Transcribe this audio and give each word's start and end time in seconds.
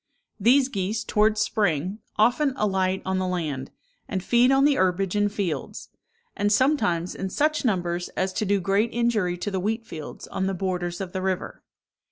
These 0.39 0.67
geese, 0.67 1.03
towards 1.03 1.41
spring, 1.41 1.99
often 2.15 2.53
alight 2.55 3.03
on 3.05 3.19
the 3.19 3.27
land, 3.27 3.69
and 4.07 4.23
feed 4.23 4.51
on 4.51 4.65
the 4.65 4.73
herbage 4.77 5.15
in 5.15 5.29
fields; 5.29 5.89
and 6.35 6.51
sometimes 6.51 7.13
in 7.13 7.29
such 7.29 7.63
numbers 7.63 8.09
as 8.17 8.33
to 8.33 8.43
do 8.45 8.59
great 8.59 8.89
injury 8.95 9.37
to 9.37 9.51
the 9.51 9.59
wheat 9.59 9.85
fields 9.85 10.25
on 10.29 10.47
the 10.47 10.55
borders 10.55 11.01
of 11.01 11.11
the 11.13 11.21
river. 11.21 11.61